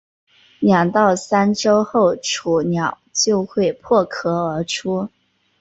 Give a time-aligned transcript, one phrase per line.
[0.61, 5.09] 两到三周后雏鸟就会破壳而出。